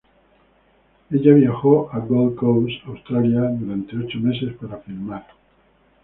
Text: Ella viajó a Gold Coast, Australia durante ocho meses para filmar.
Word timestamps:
Ella 1.11 1.33
viajó 1.35 1.91
a 1.93 1.99
Gold 1.99 2.33
Coast, 2.35 2.87
Australia 2.87 3.41
durante 3.51 3.95
ocho 3.97 4.17
meses 4.19 4.51
para 4.59 4.77
filmar. 4.79 5.27